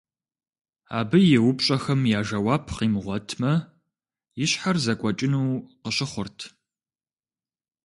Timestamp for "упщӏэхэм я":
1.49-2.21